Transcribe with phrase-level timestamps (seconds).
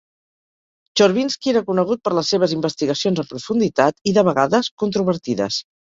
[1.01, 5.67] Chorvinsky era conegut per les seves investigacions en profunditat i, de vegades, controvertides.